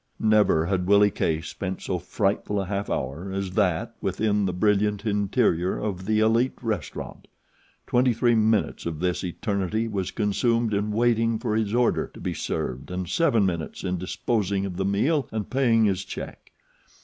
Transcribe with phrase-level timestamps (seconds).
[0.19, 5.05] Never had Willie Case spent so frightful a half hour as that within the brilliant
[5.05, 7.27] interior of The Elite Restaurant.
[7.85, 12.33] Twenty three minutes of this eternity was consumed in waiting for his order to be
[12.33, 16.51] served and seven minutes in disposing of the meal and paying his check.